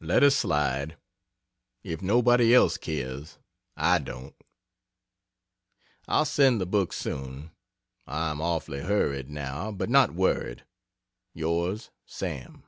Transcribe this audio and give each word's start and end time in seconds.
Let 0.00 0.22
her 0.22 0.30
slide! 0.30 0.96
If 1.82 2.00
nobody 2.00 2.54
else 2.54 2.76
cares 2.76 3.38
I 3.76 3.98
don't. 3.98 4.36
I'll 6.06 6.24
send 6.24 6.60
the 6.60 6.66
book 6.66 6.92
soon. 6.92 7.50
I 8.06 8.30
am 8.30 8.40
awfully 8.40 8.82
hurried 8.82 9.28
now, 9.28 9.72
but 9.72 9.88
not 9.90 10.14
worried. 10.14 10.62
Yrs. 11.34 11.90
SAM. 12.04 12.62